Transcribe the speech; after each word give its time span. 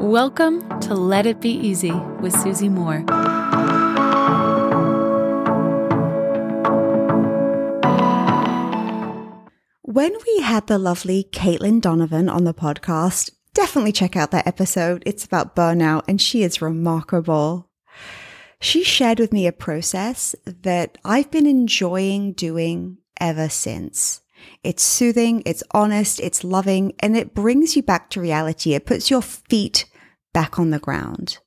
Welcome 0.00 0.80
to 0.80 0.94
Let 0.94 1.26
It 1.26 1.42
Be 1.42 1.50
Easy 1.50 1.92
with 1.92 2.32
Susie 2.32 2.70
Moore. 2.70 3.00
When 9.82 10.12
we 10.26 10.40
had 10.40 10.68
the 10.68 10.78
lovely 10.78 11.28
Caitlin 11.32 11.82
Donovan 11.82 12.30
on 12.30 12.44
the 12.44 12.54
podcast, 12.54 13.30
definitely 13.52 13.92
check 13.92 14.16
out 14.16 14.30
that 14.30 14.46
episode. 14.46 15.02
It's 15.04 15.26
about 15.26 15.54
burnout 15.54 16.04
and 16.08 16.18
she 16.18 16.44
is 16.44 16.62
remarkable. 16.62 17.68
She 18.58 18.82
shared 18.82 19.20
with 19.20 19.34
me 19.34 19.46
a 19.46 19.52
process 19.52 20.34
that 20.46 20.96
I've 21.04 21.30
been 21.30 21.46
enjoying 21.46 22.32
doing 22.32 22.96
ever 23.20 23.50
since. 23.50 24.22
It's 24.64 24.82
soothing, 24.82 25.42
it's 25.44 25.62
honest, 25.72 26.20
it's 26.20 26.42
loving, 26.42 26.94
and 27.00 27.18
it 27.18 27.34
brings 27.34 27.76
you 27.76 27.82
back 27.82 28.08
to 28.10 28.20
reality. 28.22 28.72
It 28.72 28.86
puts 28.86 29.10
your 29.10 29.20
feet 29.20 29.84
back 30.32 30.58
on 30.58 30.70
the 30.70 30.78
ground. 30.78 31.38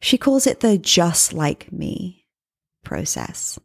She 0.00 0.18
calls 0.18 0.46
it 0.46 0.60
the 0.60 0.78
just 0.78 1.32
like 1.32 1.72
me 1.72 2.26
process. 2.84 3.58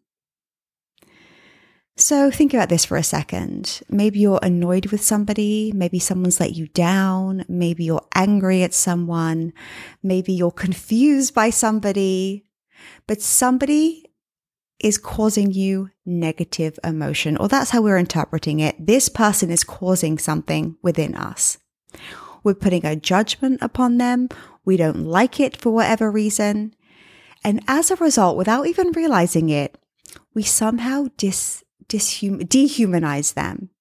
So 2.00 2.30
think 2.30 2.54
about 2.54 2.70
this 2.70 2.86
for 2.86 2.96
a 2.96 3.04
second. 3.04 3.82
Maybe 3.90 4.20
you're 4.20 4.40
annoyed 4.44 4.86
with 4.92 5.04
somebody. 5.04 5.72
Maybe 5.74 5.98
someone's 5.98 6.40
let 6.40 6.56
you 6.56 6.68
down. 6.68 7.44
Maybe 7.50 7.86
you're 7.86 8.06
angry 8.14 8.62
at 8.62 8.76
someone. 8.76 9.52
Maybe 10.04 10.32
you're 10.32 10.52
confused 10.52 11.34
by 11.34 11.50
somebody, 11.50 12.46
but 13.08 13.20
somebody 13.24 14.06
is 14.80 15.00
causing 15.00 15.52
you 15.52 15.90
negative 16.06 16.78
emotion, 16.84 17.36
or 17.36 17.48
that's 17.48 17.72
how 17.72 17.82
we're 17.82 17.98
interpreting 17.98 18.60
it. 18.60 18.76
This 18.86 19.10
person 19.10 19.50
is 19.50 19.64
causing 19.64 20.20
something 20.20 20.78
within 20.84 21.16
us. 21.16 21.58
We're 22.48 22.54
putting 22.54 22.86
a 22.86 22.96
judgment 22.96 23.60
upon 23.62 23.98
them. 23.98 24.30
We 24.64 24.78
don't 24.78 25.04
like 25.04 25.38
it 25.38 25.58
for 25.58 25.70
whatever 25.70 26.10
reason. 26.10 26.74
And 27.44 27.62
as 27.68 27.92
a 27.92 27.98
result, 27.98 28.38
without 28.38 28.68
even 28.68 28.94
realizing 28.94 29.50
it, 29.50 29.78
we 30.34 30.44
somehow 30.44 31.08
dis 31.18 31.66
dishum- 31.90 32.48
dehumanize 32.48 33.34
them. 33.34 33.72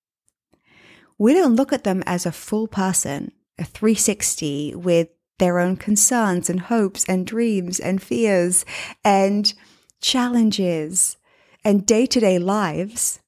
We 1.17 1.33
don't 1.33 1.55
look 1.55 1.73
at 1.73 1.84
them 1.84 2.03
as 2.06 2.27
a 2.27 2.33
full 2.33 2.67
person, 2.67 3.31
a 3.56 3.64
360 3.64 4.75
with 4.75 5.11
their 5.39 5.61
own 5.61 5.77
concerns 5.77 6.51
and 6.51 6.62
hopes 6.62 7.05
and 7.08 7.25
dreams 7.25 7.78
and 7.78 8.03
fears 8.03 8.64
and 9.05 9.55
challenges 10.01 11.19
and 11.64 11.86
day 11.86 12.05
to 12.06 12.19
day 12.19 12.41
lives. 12.41 13.20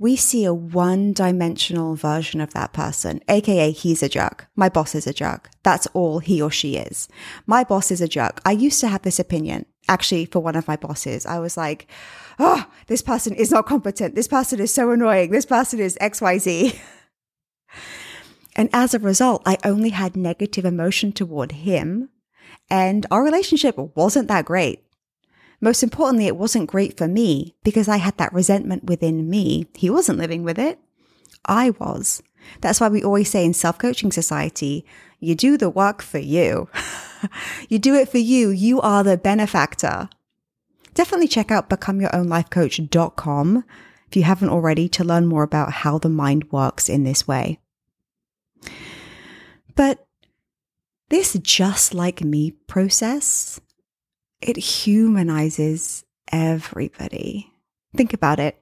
We 0.00 0.14
see 0.14 0.44
a 0.44 0.54
one 0.54 1.12
dimensional 1.12 1.96
version 1.96 2.40
of 2.40 2.54
that 2.54 2.72
person, 2.72 3.20
aka 3.28 3.72
he's 3.72 4.02
a 4.02 4.08
jerk. 4.08 4.46
My 4.54 4.68
boss 4.68 4.94
is 4.94 5.08
a 5.08 5.12
jerk. 5.12 5.50
That's 5.64 5.88
all 5.88 6.20
he 6.20 6.40
or 6.40 6.52
she 6.52 6.76
is. 6.76 7.08
My 7.46 7.64
boss 7.64 7.90
is 7.90 8.00
a 8.00 8.06
jerk. 8.06 8.40
I 8.44 8.52
used 8.52 8.80
to 8.80 8.88
have 8.88 9.02
this 9.02 9.18
opinion, 9.18 9.66
actually, 9.88 10.26
for 10.26 10.38
one 10.38 10.54
of 10.54 10.68
my 10.68 10.76
bosses. 10.76 11.26
I 11.26 11.40
was 11.40 11.56
like, 11.56 11.90
oh, 12.38 12.64
this 12.86 13.02
person 13.02 13.34
is 13.34 13.50
not 13.50 13.66
competent. 13.66 14.14
This 14.14 14.28
person 14.28 14.60
is 14.60 14.72
so 14.72 14.92
annoying. 14.92 15.32
This 15.32 15.46
person 15.46 15.80
is 15.80 15.98
XYZ. 16.00 16.78
and 18.56 18.70
as 18.72 18.94
a 18.94 19.00
result, 19.00 19.42
I 19.44 19.58
only 19.64 19.90
had 19.90 20.16
negative 20.16 20.64
emotion 20.64 21.10
toward 21.12 21.50
him. 21.50 22.10
And 22.70 23.04
our 23.10 23.24
relationship 23.24 23.76
wasn't 23.96 24.28
that 24.28 24.44
great. 24.44 24.84
Most 25.60 25.82
importantly, 25.82 26.26
it 26.26 26.36
wasn't 26.36 26.70
great 26.70 26.96
for 26.96 27.08
me 27.08 27.56
because 27.64 27.88
I 27.88 27.96
had 27.96 28.16
that 28.18 28.32
resentment 28.32 28.84
within 28.84 29.28
me. 29.28 29.66
He 29.74 29.90
wasn't 29.90 30.18
living 30.18 30.44
with 30.44 30.58
it. 30.58 30.78
I 31.44 31.70
was. 31.70 32.22
That's 32.60 32.80
why 32.80 32.88
we 32.88 33.02
always 33.02 33.30
say 33.30 33.44
in 33.44 33.54
self 33.54 33.78
coaching 33.78 34.12
society, 34.12 34.84
you 35.18 35.34
do 35.34 35.56
the 35.56 35.70
work 35.70 36.00
for 36.02 36.18
you. 36.18 36.68
you 37.68 37.78
do 37.78 37.94
it 37.94 38.08
for 38.08 38.18
you. 38.18 38.50
You 38.50 38.80
are 38.80 39.02
the 39.02 39.16
benefactor 39.16 40.08
definitely 40.98 41.28
check 41.28 41.52
out 41.52 41.70
becomeyourownlifecoach.com 41.70 43.64
if 44.08 44.16
you 44.16 44.24
haven't 44.24 44.48
already 44.48 44.88
to 44.88 45.04
learn 45.04 45.26
more 45.26 45.44
about 45.44 45.70
how 45.72 45.96
the 45.96 46.08
mind 46.08 46.50
works 46.50 46.88
in 46.88 47.04
this 47.04 47.28
way. 47.28 47.60
But 49.76 50.04
this 51.08 51.38
just 51.40 51.94
like 51.94 52.22
me 52.24 52.50
process, 52.66 53.60
it 54.40 54.56
humanizes 54.56 56.04
everybody. 56.30 57.52
Think 57.96 58.12
about 58.12 58.38
it. 58.38 58.60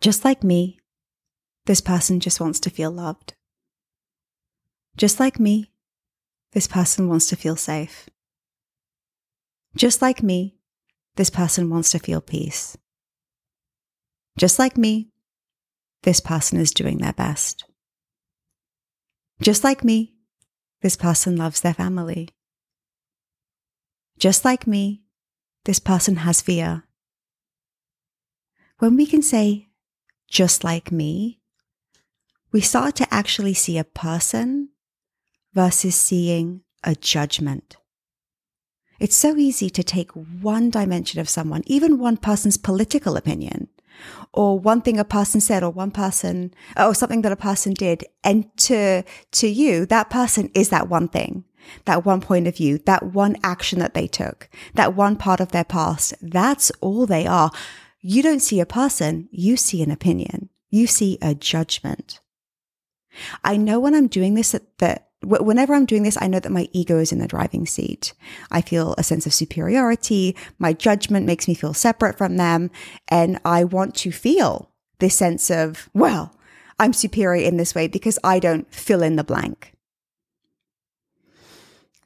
Just 0.00 0.24
like 0.24 0.42
me, 0.42 0.80
this 1.66 1.80
person 1.80 2.20
just 2.20 2.40
wants 2.40 2.60
to 2.60 2.70
feel 2.70 2.90
loved. 2.90 3.34
Just 4.96 5.20
like 5.20 5.38
me, 5.38 5.70
this 6.52 6.66
person 6.66 7.08
wants 7.08 7.28
to 7.28 7.36
feel 7.36 7.56
safe. 7.56 8.08
Just 9.76 10.02
like 10.02 10.22
me, 10.22 10.56
this 11.16 11.30
person 11.30 11.70
wants 11.70 11.90
to 11.90 11.98
feel 11.98 12.20
peace. 12.20 12.76
Just 14.36 14.58
like 14.58 14.76
me, 14.76 15.10
this 16.02 16.20
person 16.20 16.58
is 16.58 16.72
doing 16.72 16.98
their 16.98 17.12
best. 17.12 17.64
Just 19.40 19.64
like 19.64 19.84
me, 19.84 20.14
this 20.82 20.96
person 20.96 21.36
loves 21.36 21.60
their 21.60 21.74
family. 21.74 22.28
Just 24.18 24.44
like 24.44 24.66
me, 24.66 25.02
this 25.64 25.78
person 25.78 26.16
has 26.16 26.40
fear. 26.40 26.84
When 28.78 28.96
we 28.96 29.06
can 29.06 29.22
say, 29.22 29.68
just 30.28 30.64
like 30.64 30.92
me, 30.92 31.40
we 32.52 32.60
start 32.60 32.94
to 32.96 33.14
actually 33.14 33.54
see 33.54 33.78
a 33.78 33.84
person 33.84 34.70
versus 35.52 35.94
seeing 35.96 36.62
a 36.82 36.94
judgment. 36.94 37.76
It's 39.00 39.16
so 39.16 39.36
easy 39.36 39.70
to 39.70 39.82
take 39.82 40.10
one 40.12 40.70
dimension 40.70 41.20
of 41.20 41.28
someone, 41.28 41.62
even 41.66 41.98
one 41.98 42.16
person's 42.16 42.56
political 42.56 43.16
opinion, 43.16 43.68
or 44.32 44.58
one 44.58 44.82
thing 44.82 44.98
a 44.98 45.04
person 45.04 45.40
said, 45.40 45.62
or 45.62 45.70
one 45.70 45.90
person, 45.90 46.54
or 46.76 46.94
something 46.94 47.22
that 47.22 47.32
a 47.32 47.36
person 47.36 47.74
did. 47.74 48.04
And 48.22 48.56
to, 48.58 49.02
to 49.32 49.48
you, 49.48 49.86
that 49.86 50.10
person 50.10 50.50
is 50.54 50.68
that 50.68 50.88
one 50.88 51.08
thing, 51.08 51.44
that 51.84 52.04
one 52.04 52.20
point 52.20 52.46
of 52.46 52.56
view, 52.56 52.78
that 52.86 53.12
one 53.12 53.36
action 53.42 53.78
that 53.78 53.94
they 53.94 54.06
took, 54.06 54.48
that 54.74 54.94
one 54.94 55.16
part 55.16 55.40
of 55.40 55.52
their 55.52 55.64
past. 55.64 56.14
That's 56.20 56.70
all 56.80 57.06
they 57.06 57.26
are. 57.26 57.50
You 58.00 58.22
don't 58.22 58.40
see 58.40 58.60
a 58.60 58.66
person, 58.66 59.28
you 59.30 59.56
see 59.56 59.82
an 59.82 59.90
opinion. 59.90 60.50
You 60.70 60.86
see 60.86 61.18
a 61.22 61.34
judgment. 61.34 62.20
I 63.44 63.56
know 63.56 63.78
when 63.78 63.94
I'm 63.94 64.08
doing 64.08 64.34
this 64.34 64.52
that, 64.52 64.78
that 64.78 65.08
whenever 65.22 65.74
I'm 65.74 65.86
doing 65.86 66.02
this, 66.02 66.18
I 66.20 66.26
know 66.26 66.40
that 66.40 66.50
my 66.50 66.68
ego 66.72 66.98
is 66.98 67.12
in 67.12 67.18
the 67.18 67.28
driving 67.28 67.66
seat. 67.66 68.12
I 68.50 68.60
feel 68.60 68.94
a 68.98 69.02
sense 69.02 69.26
of 69.26 69.34
superiority. 69.34 70.36
My 70.58 70.72
judgment 70.72 71.26
makes 71.26 71.48
me 71.48 71.54
feel 71.54 71.74
separate 71.74 72.18
from 72.18 72.36
them. 72.36 72.70
And 73.08 73.40
I 73.44 73.64
want 73.64 73.94
to 73.96 74.12
feel 74.12 74.70
this 74.98 75.14
sense 75.14 75.50
of, 75.50 75.88
well, 75.94 76.34
I'm 76.78 76.92
superior 76.92 77.46
in 77.46 77.56
this 77.56 77.74
way 77.74 77.88
because 77.88 78.18
I 78.24 78.38
don't 78.38 78.72
fill 78.72 79.02
in 79.02 79.16
the 79.16 79.24
blank. 79.24 79.73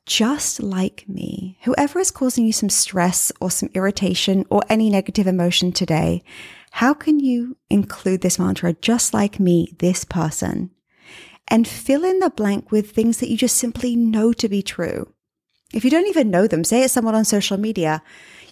Just 0.08 0.60
like 0.62 1.08
me, 1.08 1.58
whoever 1.62 2.00
is 2.00 2.10
causing 2.10 2.44
you 2.44 2.52
some 2.52 2.70
stress 2.70 3.30
or 3.40 3.50
some 3.50 3.70
irritation 3.74 4.44
or 4.50 4.62
any 4.68 4.90
negative 4.90 5.26
emotion 5.26 5.70
today, 5.70 6.24
how 6.72 6.94
can 6.94 7.20
you 7.20 7.56
include 7.70 8.22
this 8.22 8.38
mantra, 8.38 8.72
just 8.72 9.14
like 9.14 9.38
me, 9.38 9.74
this 9.78 10.04
person? 10.04 10.70
and 11.48 11.66
fill 11.66 12.04
in 12.04 12.20
the 12.20 12.30
blank 12.30 12.70
with 12.70 12.90
things 12.90 13.18
that 13.18 13.28
you 13.28 13.36
just 13.36 13.56
simply 13.56 13.96
know 13.96 14.32
to 14.34 14.48
be 14.48 14.62
true. 14.62 15.12
If 15.72 15.84
you 15.84 15.90
don't 15.90 16.06
even 16.06 16.30
know 16.30 16.46
them, 16.46 16.64
say 16.64 16.82
it's 16.82 16.92
someone 16.92 17.14
on 17.14 17.24
social 17.24 17.58
media, 17.58 18.02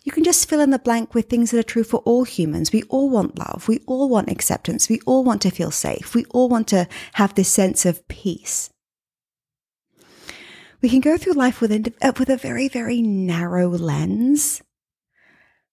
you 0.04 0.12
can 0.12 0.24
just 0.24 0.48
fill 0.48 0.60
in 0.60 0.70
the 0.70 0.78
blank 0.78 1.14
with 1.14 1.28
things 1.28 1.50
that 1.50 1.58
are 1.58 1.62
true 1.62 1.84
for 1.84 1.98
all 1.98 2.24
humans. 2.24 2.72
We 2.72 2.82
all 2.84 3.10
want 3.10 3.38
love. 3.38 3.68
We 3.68 3.80
all 3.86 4.08
want 4.08 4.30
acceptance. 4.30 4.88
We 4.88 5.00
all 5.06 5.24
want 5.24 5.42
to 5.42 5.50
feel 5.50 5.70
safe. 5.70 6.14
We 6.14 6.24
all 6.26 6.48
want 6.48 6.68
to 6.68 6.88
have 7.14 7.34
this 7.34 7.48
sense 7.48 7.86
of 7.86 8.06
peace. 8.08 8.70
We 10.82 10.88
can 10.88 11.00
go 11.00 11.16
through 11.16 11.34
life 11.34 11.60
with 11.60 11.72
a, 11.72 11.92
uh, 12.02 12.12
with 12.18 12.28
a 12.28 12.36
very, 12.36 12.68
very 12.68 13.02
narrow 13.02 13.68
lens 13.68 14.62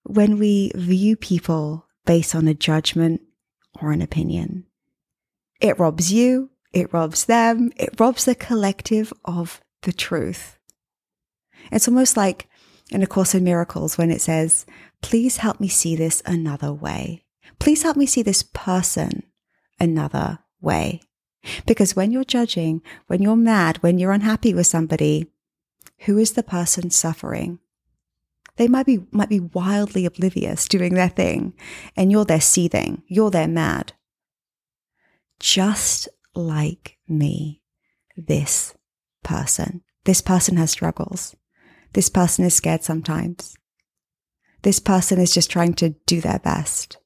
when 0.03 0.39
we 0.39 0.71
view 0.75 1.15
people 1.15 1.87
based 2.05 2.35
on 2.35 2.47
a 2.47 2.53
judgment 2.53 3.21
or 3.81 3.91
an 3.91 4.01
opinion. 4.01 4.65
It 5.59 5.79
robs 5.79 6.11
you, 6.11 6.51
it 6.73 6.91
robs 6.91 7.25
them. 7.25 7.71
It 7.77 7.99
robs 7.99 8.25
the 8.25 8.35
collective 8.35 9.13
of 9.23 9.61
the 9.83 9.93
truth. 9.93 10.57
It's 11.71 11.87
almost 11.87 12.17
like 12.17 12.47
in 12.91 13.03
A 13.03 13.07
Course 13.07 13.35
in 13.35 13.43
Miracles 13.43 13.97
when 13.97 14.11
it 14.11 14.21
says, 14.21 14.65
please 15.01 15.37
help 15.37 15.59
me 15.59 15.67
see 15.67 15.95
this 15.95 16.21
another 16.25 16.73
way. 16.73 17.23
Please 17.59 17.83
help 17.83 17.95
me 17.95 18.05
see 18.05 18.23
this 18.23 18.43
person 18.43 19.23
another 19.79 20.39
way. 20.61 21.01
Because 21.65 21.95
when 21.95 22.11
you're 22.11 22.23
judging, 22.23 22.81
when 23.07 23.21
you're 23.21 23.35
mad, 23.35 23.77
when 23.77 23.99
you're 23.99 24.11
unhappy 24.11 24.53
with 24.53 24.67
somebody, 24.67 25.29
who 25.99 26.17
is 26.17 26.33
the 26.33 26.43
person 26.43 26.89
suffering? 26.89 27.59
They 28.55 28.67
might 28.67 28.85
be, 28.85 29.05
might 29.11 29.29
be 29.29 29.39
wildly 29.39 30.05
oblivious 30.05 30.67
doing 30.67 30.93
their 30.93 31.09
thing 31.09 31.53
and 31.95 32.11
you're 32.11 32.25
there 32.25 32.41
seething. 32.41 33.03
You're 33.07 33.31
there 33.31 33.47
mad. 33.47 33.93
Just 35.39 36.07
like 36.35 36.97
me, 37.07 37.61
this 38.15 38.75
person. 39.23 39.81
This 40.05 40.21
person 40.21 40.57
has 40.57 40.71
struggles. 40.71 41.35
This 41.93 42.09
person 42.09 42.45
is 42.45 42.53
scared 42.53 42.83
sometimes. 42.83 43.55
This 44.61 44.79
person 44.79 45.19
is 45.19 45.33
just 45.33 45.51
trying 45.51 45.73
to 45.75 45.89
do 46.05 46.21
their 46.21 46.39
best. 46.39 46.97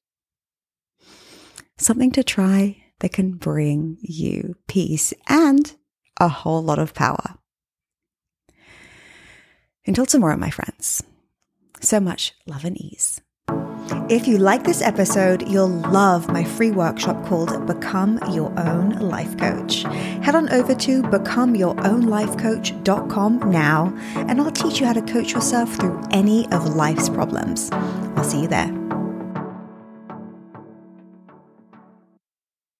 Something 1.77 2.11
to 2.11 2.23
try 2.23 2.83
that 2.99 3.13
can 3.13 3.33
bring 3.33 3.97
you 4.01 4.55
peace 4.67 5.13
and 5.27 5.75
a 6.19 6.27
whole 6.27 6.63
lot 6.63 6.79
of 6.79 6.93
power. 6.93 7.37
Until 9.85 10.05
tomorrow, 10.05 10.37
my 10.37 10.49
friends. 10.49 11.03
So 11.79 11.99
much 11.99 12.33
love 12.45 12.65
and 12.65 12.79
ease. 12.79 13.21
If 14.09 14.27
you 14.27 14.37
like 14.37 14.63
this 14.63 14.81
episode, 14.81 15.49
you'll 15.49 15.67
love 15.67 16.29
my 16.29 16.43
free 16.43 16.71
workshop 16.71 17.25
called 17.25 17.67
Become 17.67 18.19
Your 18.31 18.51
Own 18.59 18.91
Life 18.99 19.37
Coach. 19.37 19.83
Head 20.23 20.35
on 20.35 20.49
over 20.49 20.75
to 20.75 21.01
becomeyourownlifecoach.com 21.03 23.51
now, 23.51 23.93
and 24.15 24.41
I'll 24.41 24.51
teach 24.51 24.79
you 24.79 24.85
how 24.85 24.93
to 24.93 25.01
coach 25.01 25.33
yourself 25.33 25.75
through 25.75 26.01
any 26.11 26.47
of 26.51 26.75
life's 26.75 27.09
problems. 27.09 27.69
I'll 27.71 28.23
see 28.23 28.41
you 28.41 28.47
there. 28.47 28.86